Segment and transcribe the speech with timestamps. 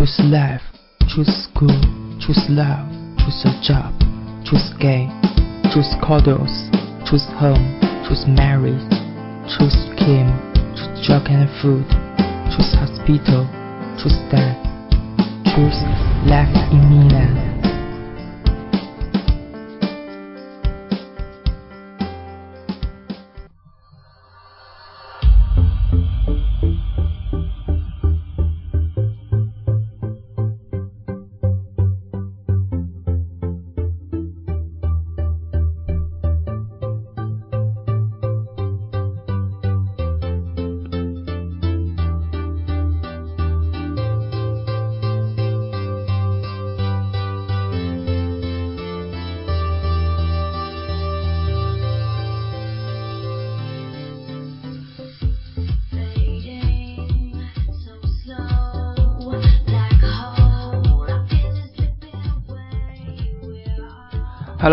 [0.00, 0.62] choose life,
[1.08, 1.76] choose school,
[2.18, 3.92] choose love, choose a job,
[4.46, 5.12] choose gay,
[5.74, 6.72] choose cuddles,
[7.04, 7.76] choose home,
[8.08, 8.80] choose marriage,
[9.44, 10.24] choose Kim,
[10.72, 11.84] choose drug and food,
[12.48, 13.44] choose hospital,
[14.00, 14.56] choose death,
[15.52, 15.84] choose
[16.24, 17.49] life in Milan.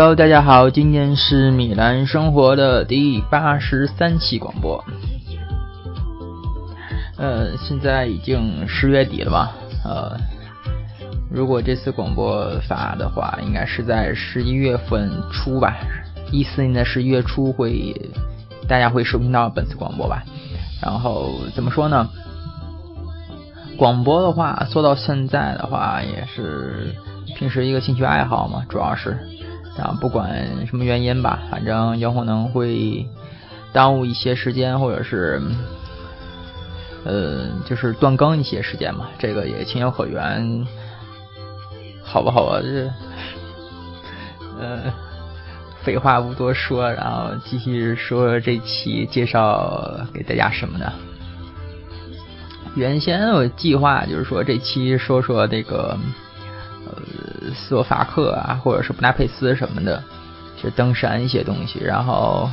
[0.00, 4.84] Hello，大家好，今天是米兰生活的第八十三期广播。
[7.16, 9.56] 呃，现在已经十月底了吧？
[9.84, 10.16] 呃，
[11.28, 15.76] 如果这次广播发的话，应该是在十一月份初吧，
[16.30, 17.92] 一四年的十一月初会，
[18.68, 20.22] 大家会收听到本次广播吧。
[20.80, 22.08] 然后怎么说呢？
[23.76, 26.94] 广播的话，做到现在的话，也是
[27.36, 29.18] 平时一个兴趣爱好嘛，主要是。
[29.78, 33.06] 然后不管什么原因吧，反正有可能会
[33.72, 35.40] 耽误一些时间，或者是
[37.04, 40.66] 呃，就是断更一些时间嘛，这个也情有可原，
[42.02, 42.60] 好吧好吧？
[42.60, 42.90] 这
[44.60, 44.92] 呃，
[45.82, 50.92] 废话不多说，然后继续说这期介绍给大家什么呢？
[52.74, 55.96] 原先我计划就是说这期说说这个。
[56.86, 57.02] 呃，
[57.54, 60.02] 斯洛伐克啊，或者是布达佩斯什么的，
[60.62, 62.50] 就登山一些东西，然后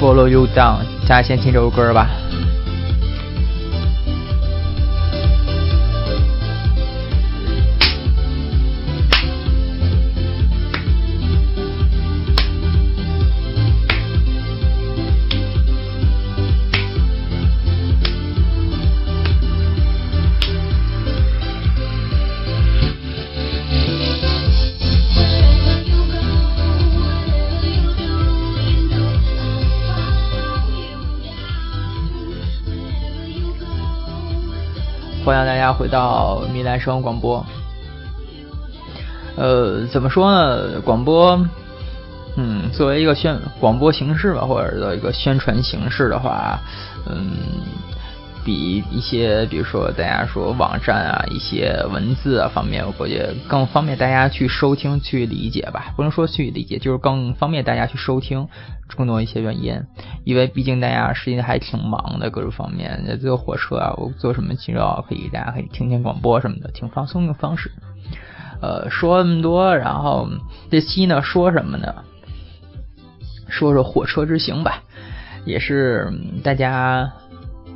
[0.00, 2.08] follow you down，大家先听这首歌吧。
[35.64, 37.44] 家回到米兰生活广播。
[39.36, 40.80] 呃，怎么说呢？
[40.82, 41.40] 广播，
[42.36, 46.58] 嗯，作为一个宣广播形式吧，或者的一个宣传形式的话，
[47.06, 47.32] 嗯。
[48.44, 55.92] 比一些，比如说大家说网站啊，一些文字啊方面，我估计更方便大家去收听、去理解吧。
[55.96, 58.46] 不能说去理解，就是更方便大家去收听。
[58.96, 59.80] 更多一些原因，
[60.24, 67.72] 因为毕竟大家时间还挺忙的，各种方面，坐火车啊，我做什么肌肉，可以大家可以听听广播什么的，挺放松的方式。
[68.60, 70.28] 呃，说那么多，然后
[70.70, 71.94] 这期呢说什么呢？
[73.48, 74.82] 说说火车之行吧，
[75.46, 76.12] 也是
[76.44, 77.10] 大家。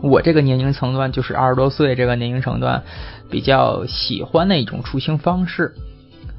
[0.02, 2.82] 我这个年龄层段就是二十多岁这个年龄层段
[3.30, 5.74] 比较喜欢的一种出行方式。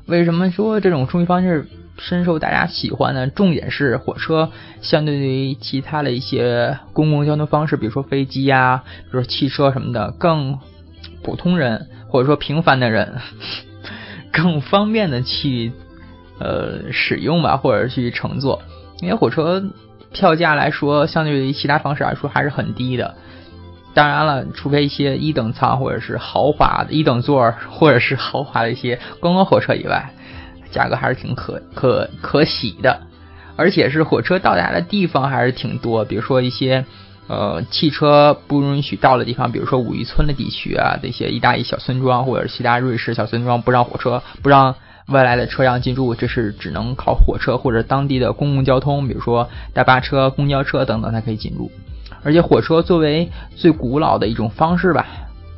[0.06, 1.68] 为什么说这种出行方式
[1.98, 3.28] 深受大家喜欢呢？
[3.28, 4.50] 重点是火车
[4.82, 10.58] 相对于其他的一些公共交通方式，比如说飞机呀，比如说汽车什么的，更
[11.22, 13.16] 普通人或者说平凡的人
[14.32, 15.74] 更方便的去
[16.40, 18.62] 呃使用吧，或者去乘坐。
[19.02, 19.62] 因为火车
[20.14, 23.16] 票价来说，相对于其他方式来说还是很低的。
[24.00, 30.14] 当然了，除非一些一等舱或者是豪华的一等座，或者是豪华的一些观光火车以外，
[30.72, 33.02] 价格还是挺可可可喜的。
[33.58, 36.86] 而且是火车到达的地方还是挺多，比如说一些
[37.28, 44.76] 呃汽车不允许到的地方，比如说五渔村的地区啊，这些意大利小村庄或者其他瑞士小村庄不让火车不让
[45.08, 51.70] 外来的车辆进入，这是只能靠火车或者当地的公共交通，比如说大巴车、公交车等等才可以进入。
[52.24, 55.06] 而且火车作为最古老的一种方式吧，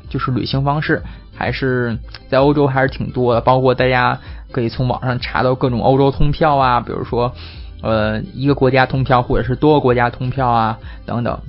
[0.09, 1.01] 就是旅行方式，
[1.35, 1.97] 还是
[2.29, 3.41] 在欧洲还是挺多的。
[3.41, 4.19] 包括大家
[4.51, 7.33] 可以从网上查到各种欧洲通票啊，比如说
[7.81, 11.39] 呃一个国家通票或者是多个国家通票啊等等。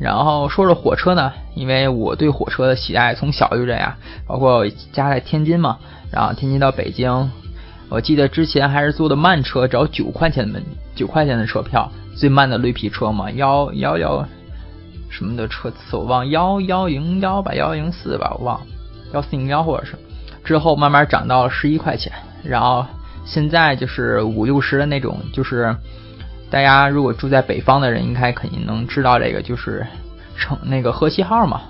[0.00, 3.94] 然后说说火车呢，因为我对火车的喜爱从小就这样，
[4.26, 5.78] 包括家在天津嘛，
[6.10, 7.30] 然后天津到北京。
[7.88, 10.62] 我记得之前还是坐的慢车，只要九块钱的门
[10.94, 14.26] 九块钱的车票，最慢的绿皮车嘛，幺幺幺
[15.10, 18.60] 什么的车次我忘幺幺零幺吧，幺零四吧，我忘
[19.12, 19.94] 幺四零幺或者是
[20.44, 22.12] 之后慢慢涨到了十一块钱，
[22.42, 22.84] 然后
[23.24, 25.76] 现在就是五六十的那种，就是
[26.50, 29.86] 大家如果住在北方的人，应该肯定能知道这个，就是
[30.36, 31.62] 城那个河西号嘛。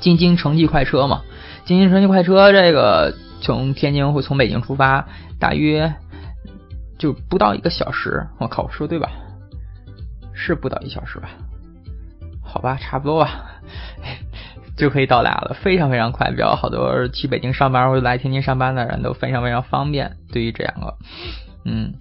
[0.00, 1.22] 京津城际快车嘛，
[1.64, 5.06] 京津城际快车这个从天津或从北京出发，
[5.38, 5.94] 大约
[7.04, 8.26] 就不到一个小时。
[8.38, 9.10] 我靠，我说对吧？
[10.32, 11.28] 是不到一小时吧？
[12.42, 13.44] 好吧，差不多吧，
[14.74, 16.30] 就可以到达了，非常非常快。
[16.30, 20.16] 比较好多去北京上班或者来天津上班的人都非常非常方便。
[20.32, 20.96] 对于这两个，
[21.66, 21.92] 嗯，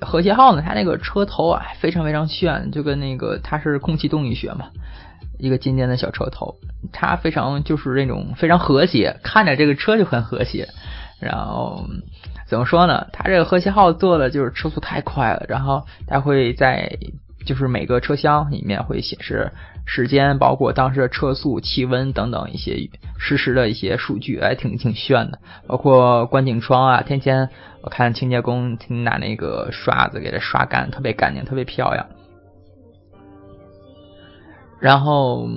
[0.00, 4.66] 和谐号呢，它那个车头啊非常非常炫，就跟那个它是空气动力学嘛。
[5.38, 6.56] 一个尖尖的小车头，
[6.92, 10.68] 它非常就是那种非常和谐，看着这个车就很和谐。
[11.20, 11.84] 然后
[12.46, 13.06] 怎么说呢？
[13.12, 16.98] 它这个和谐号做的就是车速太快了，然后它会在
[17.46, 19.52] 就是每个车厢里面会显示
[19.86, 25.38] 时间，包括当时的车速、气温等等一些实时的一些数据，还挺挺炫的。
[25.66, 27.48] 包括观景窗啊，天天
[27.80, 32.06] 我看清洁工拿那个刷子给它刷干，特别干净，特别漂亮。
[34.78, 35.48] 然后，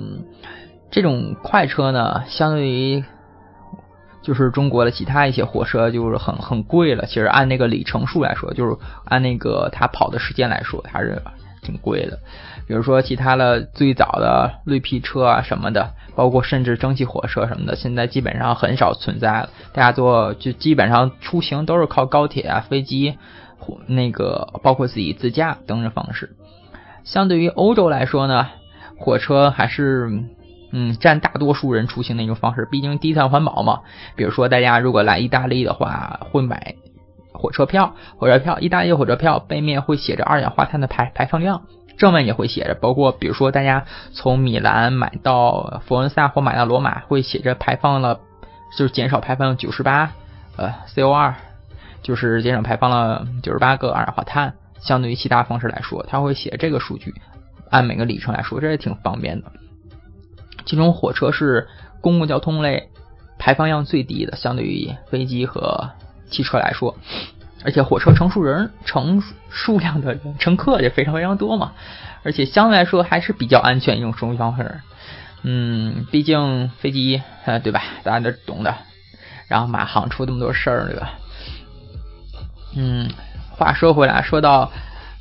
[0.90, 3.04] 这种快车呢，相对于
[4.22, 7.04] 就是中国的其他一些火车，就是很很贵了。
[7.06, 11.22] 其实按那个里程数来说，就是按那个它跑的时间来说，它是
[11.62, 12.18] 挺贵的。
[12.66, 19.50] 比如说其他的最早的绿皮车啊什么的，包括甚至蒸汽火车什么的，现在基本上很少存在了。
[19.72, 23.18] 大家坐就基本上出行都是靠高铁啊、飞机、
[23.86, 26.36] 那个包括自己自驾等等方式。
[27.04, 28.48] 相对于欧洲来说呢。
[29.00, 30.22] 火车还是
[30.72, 33.80] 嗯占大多数人出行的一种方式，毕竟低碳环保嘛。
[34.14, 36.74] 比如说大家如果来意大利的话，会买
[37.32, 41.62] 火车票，火车票意大利火车票背面会写着二氧化碳的排排放量，
[41.96, 42.74] 正面也会写着。
[42.74, 48.20] 包括比如说大家从米兰买到佛罗伦萨或买到罗马，会写着排放了
[48.76, 50.12] 就是减少排放九十八
[50.56, 51.34] 呃 CO2，
[52.02, 54.54] 就是减少排放了九十八个二氧化碳。
[54.78, 57.14] 相对于其他方式来说，它会写这个数据。
[57.70, 59.50] 按每个里程来说，这也挺方便的。
[60.66, 61.68] 其中火车是
[62.00, 62.90] 公共交通类
[63.38, 65.90] 排放量最低的，相对于飞机和
[66.28, 66.96] 汽车来说。
[67.64, 71.72] 而且火车乘数人乘数量的乘客也非常非常多嘛，
[72.22, 74.80] 而且相对来说还是比较安全一种交通方式。
[75.42, 78.74] 嗯，毕竟飞机呃对吧，大家都懂的。
[79.48, 81.10] 然后马航出这么多事儿，对吧？
[82.76, 83.10] 嗯，
[83.50, 84.70] 话说回来，说到。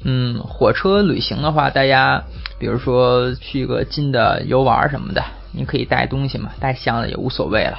[0.04, 2.24] 嗯，火车旅行的话，大家
[2.58, 7.78] 比如说去个近的游玩什么的，你可以带东西嘛，带箱子也无所谓了。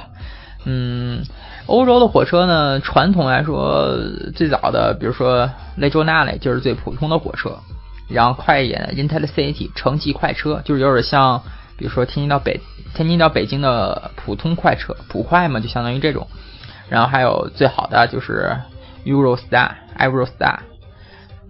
[0.65, 1.23] 嗯，
[1.65, 3.97] 欧洲的火车呢，传统来说
[4.35, 7.57] 最早的，比如说 Legionale 就是最普通的火车，
[8.07, 11.41] 然后快一点的 Intercity 城际快车，就是有点像，
[11.75, 12.59] 比如说天津到北
[12.93, 16.27] 天津到北京的普通快车，普快嘛，就相当于这种。
[16.87, 18.55] 然后还有最好的就是
[19.05, 20.59] Eurostar、Eurostar。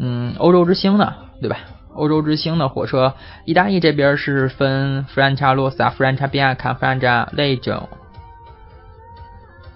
[0.03, 1.57] 嗯，欧洲之星呢，对吧？
[1.93, 3.13] 欧洲之星的火车，
[3.45, 7.83] 意大利这边是分 Francia-Rossa、Francia-Bianca、Francia-Legion，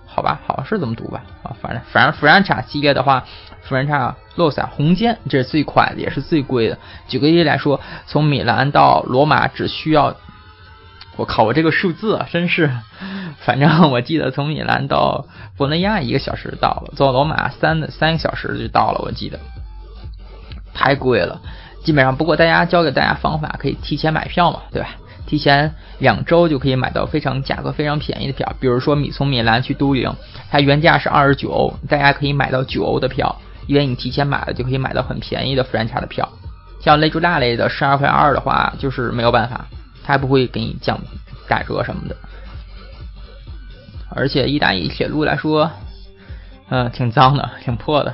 [0.08, 1.22] 好吧，好像是这么读吧？
[1.44, 3.26] 啊，反正反正 Francia 系列的话
[3.70, 6.80] ，Francia-Rossa 红箭这是最快的，也是最贵的。
[7.08, 10.16] 举个例来说，从米兰到罗马只需要，
[11.18, 12.72] 我靠，我这个数字啊，真是，
[13.40, 19.38] 反正我记得从米兰到博内亚一个小时到了，坐罗马三三个小时就到了，我记得。
[20.76, 21.42] 太贵了，
[21.84, 22.16] 基本上。
[22.16, 24.90] 不过大家教给大家方法，可以提前买票嘛，对吧？
[25.26, 28.56] 提前两周就可以买到非常价格非常便宜的票。
[28.60, 30.14] 比如说米从米兰去都灵，
[30.52, 36.30] 它原价是二十九欧，大家可以买到九欧的票，因为你提前买了就可以买到很便宜的弗兰查的票。
[36.80, 39.66] 像雷珠大类的十二块二的话，就是没有办法，
[40.04, 41.00] 它不会给你降
[41.48, 42.16] 打折什么的。
[44.10, 45.72] 而且意大利铁路来说。
[46.68, 48.12] 嗯，挺脏的，挺破的。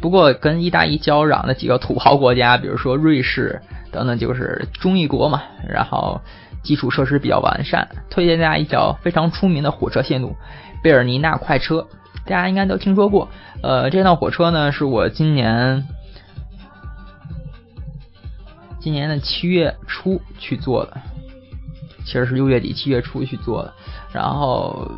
[0.00, 5.42] 不过跟意大利交壤的几个土豪国家，比如说瑞士等等，就是中意国嘛。
[5.68, 6.20] 然后
[6.62, 10.36] 基础设施比较完善，推荐大家一条非常出名的火车线路——
[10.80, 11.88] 贝尔尼纳快车。
[12.24, 13.28] 大家应该都听说过。
[13.64, 15.84] 呃，这趟火车呢，是我今年
[18.78, 21.00] 今年的七月初去做的，
[22.04, 23.74] 其实是六月底七月初去做的。
[24.12, 24.88] 然后。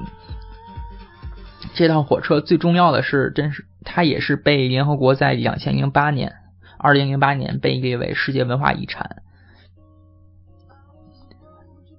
[1.75, 6.35] 这趟火车最重要的是，真是它也是被联合国在两千零八年、
[6.79, 9.23] 二零零八年被列为世界文化遗产。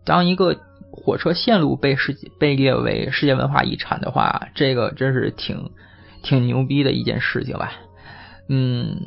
[0.03, 0.59] 当一个
[0.91, 5.71] 火车线路被世界被列为世界文化遗产的话，这个真是挺
[6.21, 7.73] 挺牛逼的一件事情吧。
[8.49, 8.99] 嗯，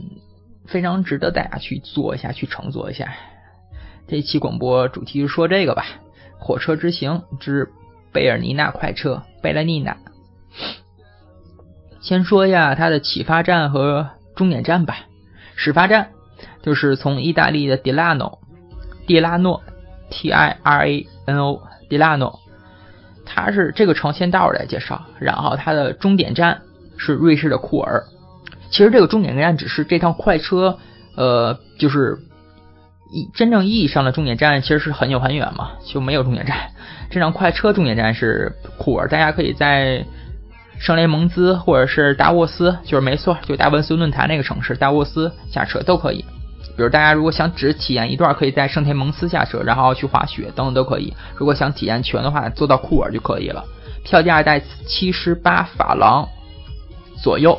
[0.66, 3.14] 非常值得大家去做一下，去乘坐一下。
[4.08, 5.84] 这期广播主题就说这个吧，
[6.38, 7.70] 火车之行之
[8.12, 9.96] 贝尔尼纳快车，贝莱尼娜。
[12.00, 14.96] 先说一下它的启发站和终点站吧。
[15.56, 16.08] 始发站
[16.62, 18.40] 就是从意大利的迪拉诺，
[19.06, 19.62] 迪拉诺
[20.10, 22.40] ，T I R A N O，迪拉诺，
[23.24, 25.06] 它是这个城先待会儿来介绍。
[25.18, 26.60] 然后它的终点站
[26.98, 28.04] 是瑞士的库尔。
[28.70, 30.78] 其实这个终点站只是这趟快车，
[31.16, 32.18] 呃，就是
[33.12, 36.72] 一真正意义上的终点站其实是很久很远嘛，就没有终点站。
[37.10, 40.04] 这辆快车终点站是库尔，大家可以在。
[40.78, 46.24] 圣雷蒙兹或者是达沃斯，就是没错，就达文斯论坛那个城市，达沃斯下车都可以。
[46.76, 51.14] 比如大家如果想只体验一段，可以在圣天蒙斯下车，然后去滑雪等等都可以。
[51.36, 53.64] 如果想体验全的话，坐到库尔就可以了。
[54.02, 56.28] 票价在七十八法郎
[57.22, 57.58] 左右，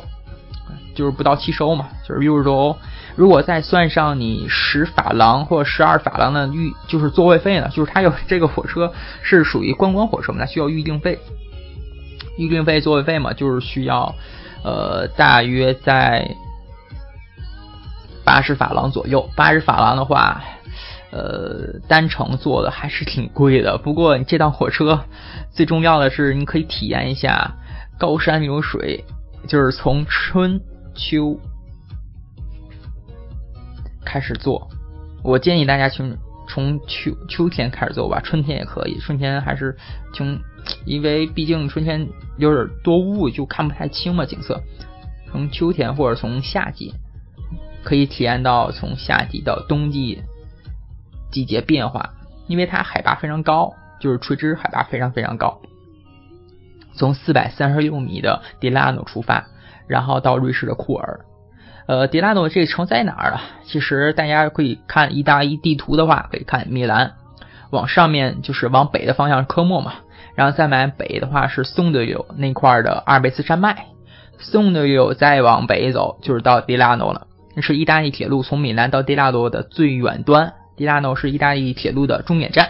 [0.94, 2.76] 就是不到七十欧嘛，就是六十多欧。
[3.16, 8.92] 如果再算上你十法郎或十二法郎的预，就是座位费呢，就是它有这个火车
[9.22, 11.18] 是属于观光火车嘛，它需要预定费。
[12.38, 14.14] 预定费、座位费嘛，就是需要，
[14.62, 16.28] 呃，大约在
[18.24, 19.28] 八十法郎左右。
[19.34, 20.42] 八十法郎的话，
[21.10, 23.78] 呃，单程坐的还是挺贵的。
[23.78, 25.04] 不过这趟火车
[25.50, 27.54] 最重要的是，你可以体验一下
[27.98, 29.04] 高山流水，
[29.48, 30.60] 就是从春
[30.94, 31.40] 秋
[34.04, 34.68] 开始坐。
[35.22, 36.16] 我建议大家从
[36.48, 39.76] 从秋秋天开始坐吧，春天也可以，春天还是
[40.12, 40.38] 挺。
[40.84, 42.08] 因为毕竟春天
[42.38, 44.60] 有点多雾，就看不太清嘛景色。
[45.30, 46.94] 从秋天或者从夏季，
[47.84, 50.22] 可以体验到从夏季到冬季
[51.30, 52.14] 季节变化。
[52.48, 55.60] 因为它海拔非常高，就是垂直海拔非常非常高。
[56.94, 59.48] 从四百三十六米的迪拉诺出发，
[59.88, 61.24] 然后到瑞士的库尔。
[61.86, 63.42] 呃，迪拉诺这个城在哪儿啊？
[63.64, 67.14] 其实大家可以看意大利地图的话，可以看米兰，
[67.70, 69.94] 往上面就是往北的方向科莫嘛。
[70.36, 73.86] 然后再往北的话是宋德友那块的阿尔卑斯山脉，
[74.38, 77.26] 宋德友再往北走就是到迪拉诺了。
[77.54, 82.68] 那是意大利铁路从米兰到迪拉诺的最远端，迪拉诺是意大利铁路的终点站，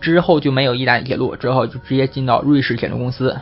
[0.00, 3.36] 之后就没有意大利铁路，之后就直接进到瑞士铁路公司。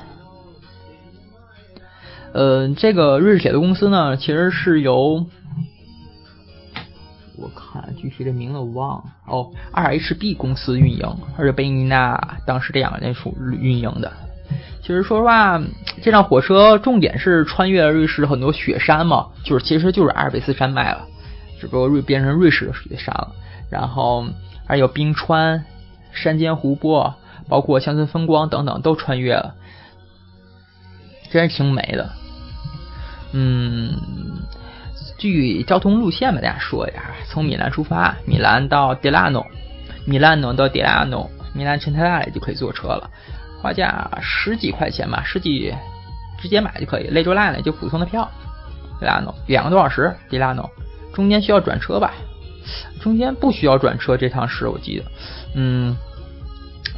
[2.33, 5.27] 呃，这个瑞士铁路公司呢，其实是由。
[7.39, 14.13] 我看具体的名字我忘了哦，R H B 公司运营，而且贝尼娜当时这两个人属运营的。
[14.81, 15.61] 其实说实话，
[16.01, 21.07] 这辆火车重点是穿越了瑞士很多雪山嘛，就是其实就是阿尔卑斯山脉了，
[21.61, 23.33] 只不过瑞变成瑞士的雪山了。
[23.69, 24.25] 然后
[24.67, 25.65] 还有冰川、
[26.13, 27.15] 山间湖泊，
[27.49, 29.55] 包括乡村风光等等都穿越了，
[31.31, 32.11] 真是挺美的。
[33.33, 33.93] 嗯。
[35.19, 39.47] 据交通路线吧，大家说一下：从米兰出发，米兰到迪拉诺，
[40.05, 43.11] 米兰诺到迪拉诺，米兰城太大了就可以坐车了，
[43.63, 45.75] 花价十几块钱吧，十几
[46.41, 47.09] 直接买就可以。
[47.09, 48.31] 雷州拉呢就普通的票，
[49.01, 50.69] 迪拉诺两个多小时，迪拉诺
[51.15, 52.13] 中间需要转车吧？
[53.01, 55.05] 中间不需要转车，这趟是我记得，
[55.55, 55.97] 嗯，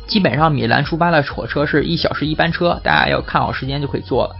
[0.06, 4.34] 基本上米兰出发的火车是一小时一班车，大家要看好时间就可以坐了。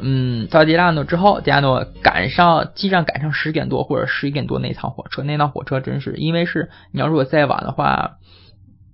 [0.00, 5.22] 嗯，到迪拉诺之后，迪拉诺赶上，基本上赶上十点多或者十一点多那趟火车。
[5.22, 8.18] 那趟火车真是，因为是你要如果再晚的话，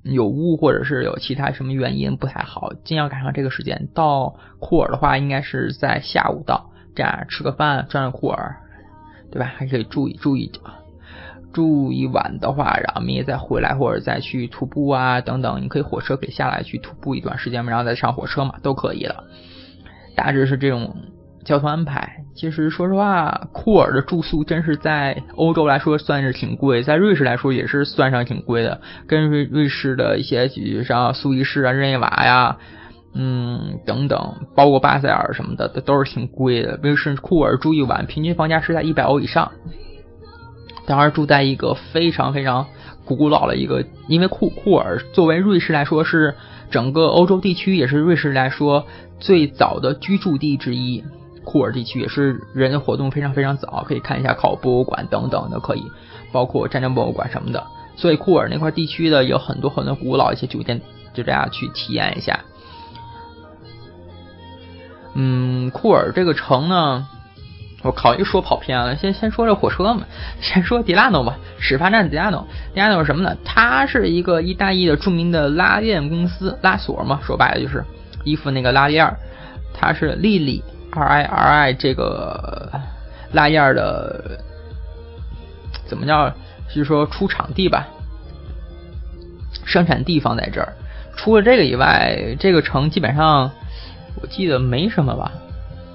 [0.03, 3.89] 有雾或者是有其他什么原因不太好，尽量赶上这个时间。
[3.95, 8.57] 到库尔的话，应该是在下午到，这样吃个饭，转转库尔，
[9.33, 9.53] 对吧？
[9.57, 10.53] 还可以住一住一
[11.53, 19.25] 住一晚的话，然后明天再回来或者再去徒步啊等等，你可以火车可以下来去徒步一段时间，然后再上火车嘛，都可以了。
[20.21, 20.95] 大致是这种
[21.47, 22.23] 交通安排。
[22.35, 28.83] 其实说实话，库尔的住宿真是在欧洲来说算是挺贵，在瑞士来说也是算上挺贵的。
[29.07, 32.59] 跟瑞瑞士的一些，比如像苏黎世啊、日内瓦呀，
[33.15, 36.79] 嗯等等，包括巴塞尔什么的，都是挺贵的。
[36.83, 39.51] 瑞士库尔住一晚，平均房价是在一百欧以上。
[40.87, 42.67] 当然住在一个非常非常
[43.17, 46.35] 古老的一个，因为库库尔作为瑞士来说是
[46.71, 48.87] 整个欧洲地区，也是瑞士来说。
[49.19, 51.05] 最早的居住地之一，
[51.45, 55.83] 库尔地区也是人活动非常非常早，可以看一下考博物馆等等的，可以
[56.33, 57.63] 包括战争博物馆什么的。
[57.97, 60.81] 所以库尔那块地区的有很多很多古老一些酒店，
[61.13, 62.41] 就这样去体验一下。
[65.13, 67.07] 嗯，库尔这个城呢，
[67.83, 68.95] 我靠，又说跑偏了。
[68.97, 70.03] 先先说这火车嘛，
[70.41, 72.47] 先说迪拉诺吧，始发站迪拉诺。
[72.75, 73.37] 迪拉诺是什么呢？
[73.45, 77.85] 它是一个意大利的著名的拉链公司，拉锁嘛，说白了就是。
[78.25, 79.11] 衣服那个拉链，
[79.73, 82.71] 它是莉莉 R I R I 这个
[83.33, 84.39] 拉燕的
[85.87, 86.31] 怎么叫？
[86.69, 87.89] 就是说出场地吧，
[89.65, 90.73] 生产地方在这儿。
[91.17, 93.51] 除了这个以外，这个城基本上
[94.23, 95.33] 我记得没什么吧？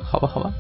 [0.04, 0.52] 好吧，好吧。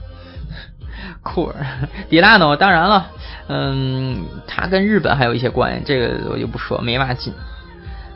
[1.36, 1.52] 酷
[2.10, 3.12] 迪拉诺，当然了，
[3.50, 7.34] 嗯，他跟日本还有一些关系，这个我就不说，没嘛劲。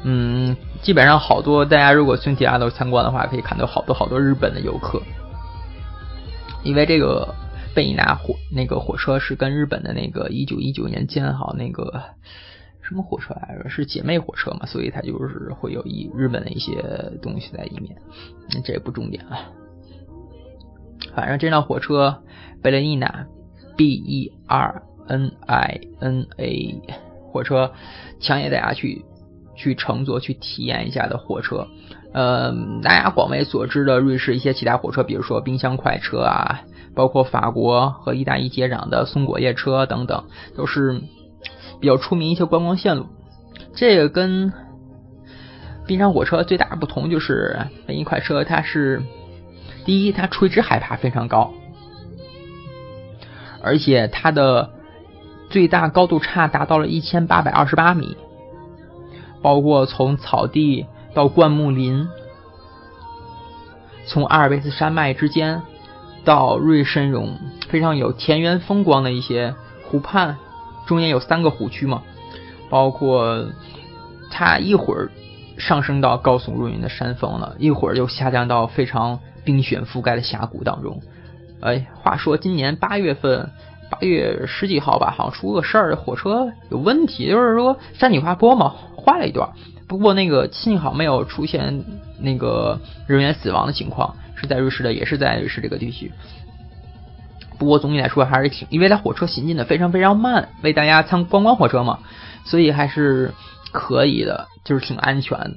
[0.03, 5.01] 嗯，基本上好多大家如果去迪拉诺参观的话，可以看到好多好多日本的游客，
[6.63, 7.35] 因为这个
[7.75, 12.01] 贝尼纳火那个火车是跟日本的那个一九一九年建好那个
[12.81, 16.81] 什么火车来着，是姐妹火车嘛，所以它就是会有一日本的一些
[17.21, 17.93] 东西在里面，
[18.63, 19.37] 这也不重点啊。
[21.19, 22.23] 反正这辆火车
[22.63, 23.25] 贝雷尼娜
[23.75, 26.81] B E R N I N A
[27.29, 27.73] 火车，
[28.21, 29.03] 强烈大家去
[29.53, 31.67] 去乘坐去体验一下的火车。
[32.13, 36.61] 呃，大家广为所知的瑞士一些其他火车，比如说冰箱快车啊，
[36.95, 40.23] 包括法国和意大利接壤的松果列车等等，
[40.55, 41.01] 都是
[41.81, 43.07] 比较出名一些观光线路。
[43.75, 44.53] 这个跟
[45.85, 49.03] 冰箱火车最大的不同就是贝尼快车它是。
[49.89, 51.51] 第一，它垂直海拔非常高，
[53.63, 54.69] 而且它的
[55.49, 58.15] 最大高度差达到了一千八百二十八米，
[59.41, 62.07] 包括从草地到灌木林，
[64.05, 65.63] 从阿尔卑斯山脉之间
[66.23, 69.55] 到瑞申荣非常有田园风光的一些
[69.85, 70.37] 湖畔，
[70.85, 72.03] 中间有三个湖区嘛，
[72.69, 73.47] 包括
[74.29, 75.09] 它一会儿
[75.57, 79.19] 上升到高耸入云的山峰了，一会儿又下降到非常。
[79.49, 81.01] 冰雪覆盖的峡谷当中，
[81.59, 83.49] 哎，话说今年八月份，
[83.89, 89.49] 八月十几号吧，好像出个事儿，火车有问题，就是说山体滑坡嘛，坏了一段。
[89.87, 91.83] 不过那个幸好没有出现
[92.19, 96.11] 那个人员死亡的情况，是在瑞士的，也是在瑞士这个地区。
[97.57, 102.01] 不过总体来说还是挺，因为它火车行进的非常非常慢，为大家参观观火车嘛，
[102.45, 103.33] 所以还是
[103.71, 105.55] 可以的，就是挺安全。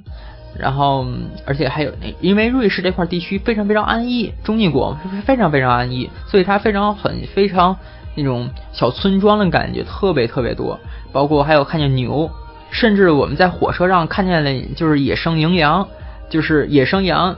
[0.57, 1.05] 然后，
[1.45, 7.75] 而且还有那，因为瑞士这块地区非常非常安逸，中立国非常非常安逸，所以它非常很非常
[8.15, 10.79] 那种小村庄的感觉特别特别多，
[11.11, 12.29] 包括还有看见牛，
[12.69, 15.87] 甚至我们在火车上看见了就是野生羚羊，
[16.29, 17.35] 就是野生羊，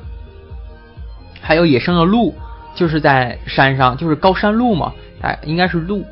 [1.41, 2.35] 还有野生的鹿，
[2.75, 6.03] 就是在山上，就是高山鹿嘛，哎，应该是鹿，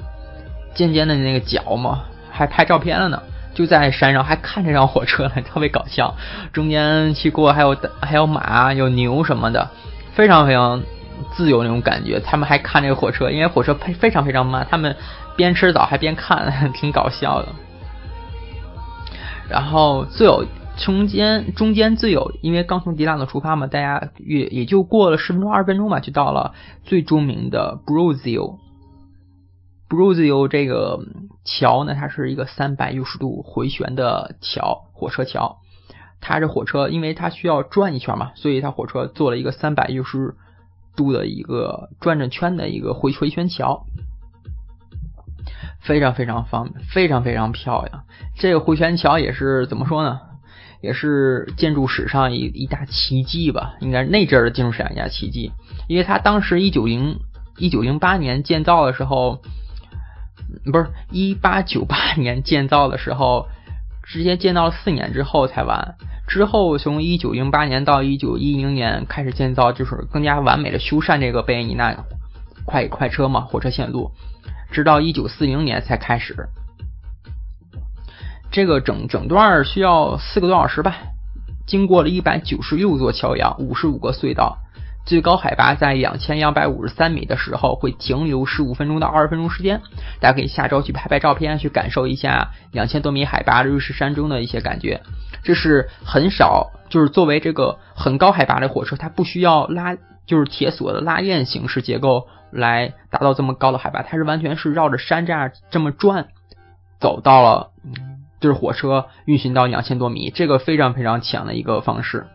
[0.73, 3.21] 尖尖的那个角嘛，还拍照片了呢。
[3.53, 6.15] 就在山上还看这辆火车呢，特别搞笑。
[6.51, 9.69] 中间去过还有还有马、有牛什么的，
[10.13, 10.81] 非常非常
[11.31, 12.19] 自由那种感觉。
[12.19, 14.95] 他们还看这个火车，因为火车非非常非常慢，他们
[15.35, 17.49] 边吃枣还边看， 挺搞笑的。
[19.49, 20.45] 然后最有
[20.77, 28.57] 中间中间最有，因为刚从迪拉诺出发嘛，大家也也就过了十分钟二十分钟吧，就到了最著名的 Brazil
[29.93, 30.47] Bruzio。
[30.47, 30.99] 这个
[31.45, 35.59] 桥呢，它是一个三百六十度回旋的桥，火车桥。
[36.19, 40.35] 它这火车，因为它需要转一圈嘛，所以它火车做了一个三百六十
[40.95, 43.85] 度的一个转着圈的一个回回旋桥，
[45.81, 48.05] 非常非常方便，非常非常漂亮。
[48.37, 50.21] 这个回旋桥也是怎么说呢？
[50.81, 53.75] 也是建筑史上一一大奇迹吧？
[53.81, 55.51] 应该是那阵儿的建筑史上一大奇迹，
[55.89, 57.19] 因为它当时一九零
[57.57, 59.41] 一九零八年建造的时候。
[60.71, 63.47] 不是一八九八 年建造的时候，
[64.03, 65.95] 直接建造了四年之后才完。
[66.27, 71.95] 之后从一九零八年到一九一零年开始建造，就是更加完美的修缮这个贝尼纳
[72.65, 74.11] 快快车嘛，火车线路。
[74.71, 76.47] 直到一九四零年才开始。
[78.51, 80.95] 这个整整段需要四个多小时吧，
[81.67, 84.57] 经过了一百九十六座桥梁，五十五个隧道。
[85.05, 89.81] 最高海拔在两千两百五十三米的时候，会停留十五分钟到二十分钟时间。
[90.21, 95.01] 大家可以下周去拍拍照片，去感受一下两千多米海拔的瑞士山中的一些感觉。
[95.43, 106.27] 这是很少，就是作为这个很高海拔的火车，它不需要拉，就是铁索的拉链形式结构来达到这么高的海拔，它是完全是绕着山这样这么转，
[107.01, 107.71] 走到了，
[108.39, 112.27] 就是火车运行到两千多米，这个非常非常强的一个方式。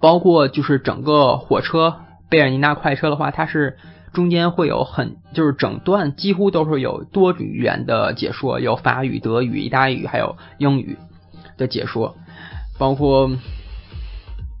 [0.00, 3.78] 包括就是整个火车贝尔尼纳快车的话，它是
[4.12, 10.96] 中间会有很就是整段几乎都是有多语言的解说，有法语、德语、意大利语还有英语
[11.56, 12.16] 的解说。
[12.78, 13.30] 包括，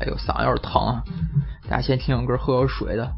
[0.00, 1.04] 哎呦，嗓子有点疼啊！
[1.68, 3.12] 大家先听首歌，喝口水的。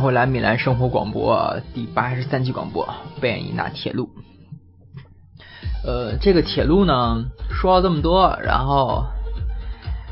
[0.00, 2.88] 回来，米兰生活广播第八十三期广播，
[3.20, 4.08] 贝恩伊纳铁路。
[5.84, 9.04] 呃，这个铁路呢，说了这么多，然后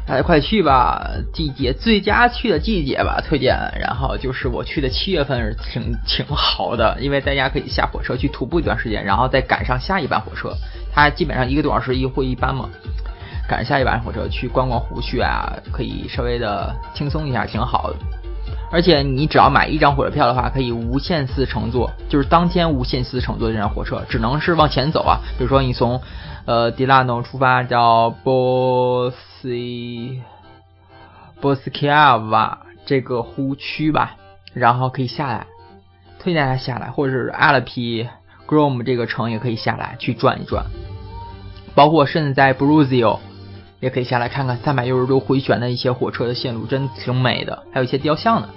[0.07, 3.57] 大家快去吧，季节最佳去的季节吧，推荐。
[3.81, 10.55] 然后就是我去的七月份是挺挺好的，因为大家可以下火车去徒步一段时间，然后再赶上下一班火车，
[10.93, 12.69] 它基本上一个多小时一会一班嘛，
[13.49, 17.97] 赶下一班火车去逛逛湖区啊，可以稍微的轻松一下，挺好的。
[18.71, 25.21] 而且你只要买一张火车票的话，可以无限次乘坐，就是当天无限次乘坐这辆火车，只能是往前走啊。
[25.39, 26.03] 比如说你从
[26.45, 29.49] 呃迪拉诺出发到波斯
[31.41, 34.17] 波斯基亚瓦这个湖区吧，
[34.53, 35.47] 然后可以下来，
[36.19, 38.07] 推荐他下来，或者是阿勒皮
[38.47, 40.67] Grom 这个城也可以下来去转一转，
[41.75, 43.21] 包括甚至在 Bruzio。
[43.81, 48.49] 也可以下来看看三百六十度回旋的一些火车的线路，真挺美的，还有一些雕像呢。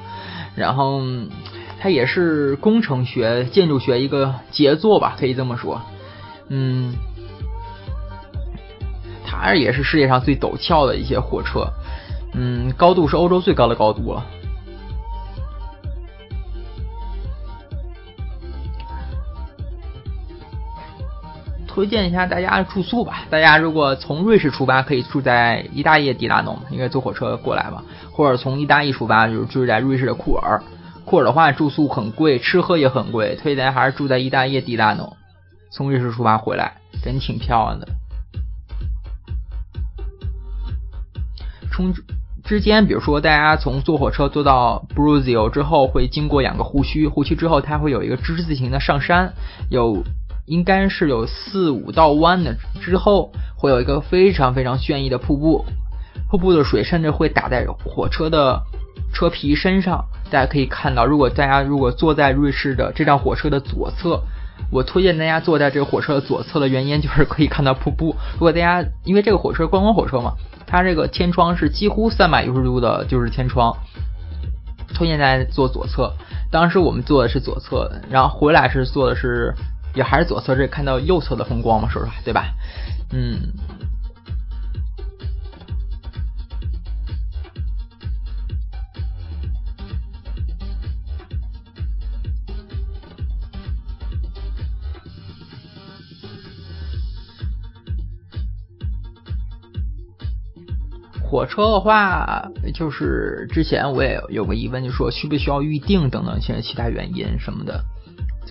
[0.56, 1.02] 然后
[1.80, 5.82] 它也是工程学、建筑学一个杰作吧，可以这么说。
[6.50, 6.94] 嗯，
[9.26, 11.68] 它也是世界上最陡峭的一些火车，
[12.34, 14.26] 嗯，高度是欧洲最高的高度了。
[21.74, 23.24] 推荐一下大家住宿吧。
[23.30, 27.82] 大家如果从瑞士出发，可以住在意大利迪拉诺，因为坐火车过来嘛。
[28.12, 30.62] 或者从意大利出发，就是住在瑞士的库尔。
[31.06, 35.16] 库尔的话住宿很贵，吃喝也很贵，推荐还是住在意大利迪拉诺。
[35.72, 37.88] 从瑞士出发回来，真挺漂亮的。
[41.72, 41.94] 从
[42.44, 49.32] 之间，比如说大家从坐火车坐到 Bruzio 之后，会经过两个湖区，湖区之后它会有一个之字形的上山，
[49.70, 50.04] 有。
[50.46, 55.66] 应该是有四五道弯的，之后会有一个非常非常炫逸的瀑布，
[56.30, 58.62] 瀑布的水甚至会打在火车的
[59.14, 60.06] 车皮身上。
[60.30, 64.22] 大家可以看到，如果大家如果坐在瑞士的这辆火车的左侧，
[64.72, 68.16] 我推荐大家坐在这个火车的左侧的原因就是可以看到瀑布。
[68.34, 70.34] 如果大家因为这个火车观光火车嘛，
[70.66, 73.76] 它这个天窗是几乎三百六十度的，就是天窗，
[74.94, 76.14] 推荐大家坐左侧。
[76.50, 79.54] 当时我们坐的是左侧，然后回来是坐的是。
[79.94, 82.54] 也还是左侧这看到右侧的风光嘛，说实话，对吧？
[83.12, 83.54] 嗯。
[101.24, 107.86] 火车的话，就是之前我也有个疑问，就说需不需要预定等等一些其他原因什么的。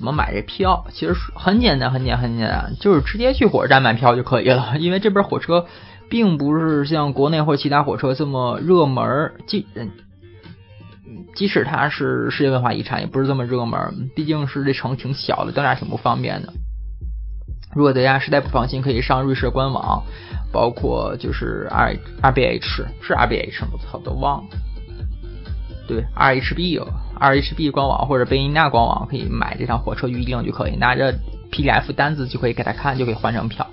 [0.01, 0.87] 怎么买这票？
[0.95, 4.73] 其实很简单，很简单，很简单，就是直接去火车站买票就可以了。
[4.81, 5.67] 因为这边火车
[6.09, 9.67] 并不是像国内或其他火车这么热门，即
[11.35, 14.11] 即使它是世界文化遗产，也不是这么热门。
[14.17, 16.51] 毕竟是这城挺小的，到哪挺不方便的。
[17.75, 20.03] 如果大家实在不放心，可以上瑞士官网，
[20.51, 23.69] 包括就是 R R B H 是 R B H 吗？
[23.75, 24.57] 我操，都忘了。
[25.91, 26.79] 对，R H B
[27.19, 31.13] R H B 官网或者贝因纳官网可以买这场火车预订就可以，拿着
[31.51, 33.67] P D F 单子就可以给他看，就可以换成票。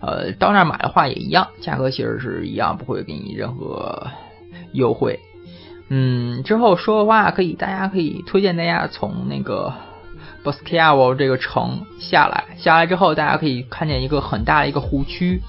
[0.00, 4.06] 呃，到那儿买的话也一样，价格其实是一样，不会给你任何
[4.72, 5.20] 优惠。
[5.90, 9.74] 嗯，之后说的话可以，大家可以推荐大家从那个
[10.42, 15.42] b o s c a v o 这个城下来，下来之后大家可以看见一个很大的一个湖区，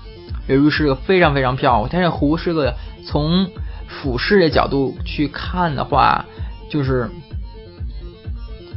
[0.49, 2.73] 由于是个非常非常漂亮，它这湖是个
[3.05, 3.49] 从。
[3.87, 6.25] 俯视的角度去看的话，
[6.69, 7.09] 就是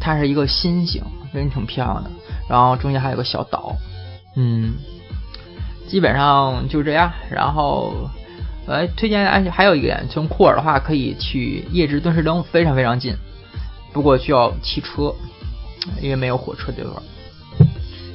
[0.01, 2.11] 它是一个心形，真挺漂亮的。
[2.49, 3.77] 然后中间还有个小岛，
[4.37, 4.75] 嗯，
[5.87, 7.13] 基本上就这样。
[7.31, 8.11] 然后，
[8.67, 13.15] 呃，推荐而且还有一个点，从库尔的话可以去夜之敦士登，非常非常近，
[13.93, 15.15] 不过需要骑车，
[16.01, 17.03] 因为没有火车这块。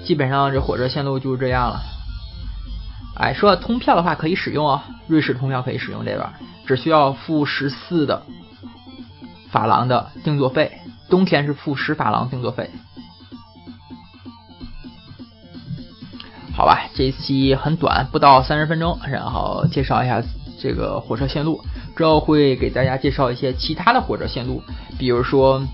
[0.03, 1.81] 基本上这火车线路就是这样了。
[3.15, 6.29] 哎，说到通票的话可以使用哦，瑞士通票可以使用这边，
[6.67, 8.23] 只需要付十四的
[9.49, 12.69] 法郎的定座费，冬天是付十法郎定座费。
[16.53, 20.21] 好吧，这一期很短，不到三十分钟，然后介绍一下
[20.59, 21.61] 这个火车线路，
[21.95, 24.61] 之后会给大家介绍一些其他的火车线路，
[24.97, 25.65] 比如说，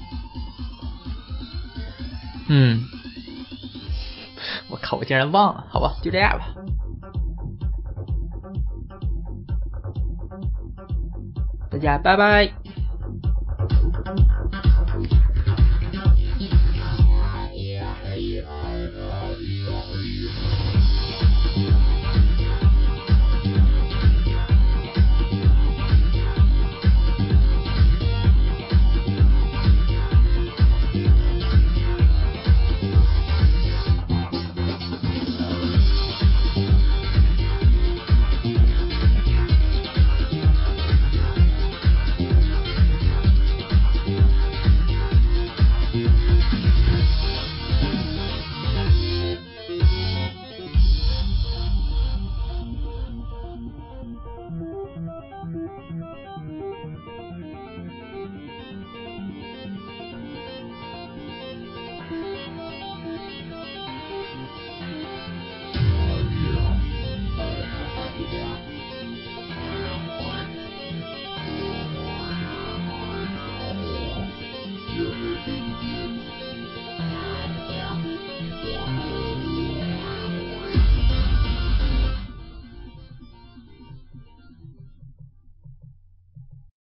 [2.48, 2.84] 嗯，
[4.70, 6.61] 我靠，我竟然忘了，好吧，就这样吧，
[11.82, 12.61] 家拜拜。